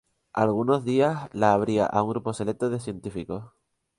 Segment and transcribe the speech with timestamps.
[0.33, 3.51] Algunos días la abría a un grupo selecto de científicos.